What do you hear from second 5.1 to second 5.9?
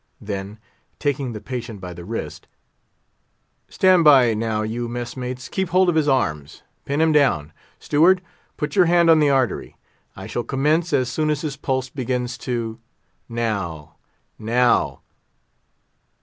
mates; keep hold